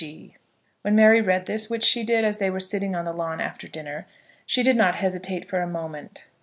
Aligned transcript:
G. 0.03 0.35
When 0.81 0.95
Mary 0.95 1.21
read 1.21 1.45
this, 1.45 1.69
which 1.69 1.83
she 1.83 2.03
did 2.03 2.25
as 2.25 2.39
they 2.39 2.49
were 2.49 2.59
sitting 2.59 2.95
on 2.95 3.05
the 3.05 3.13
lawn 3.13 3.39
after 3.39 3.67
dinner, 3.67 4.07
she 4.47 4.63
did 4.63 4.75
not 4.75 4.95
hesitate 4.95 5.47
for 5.47 5.61
a 5.61 5.67
moment. 5.67 6.25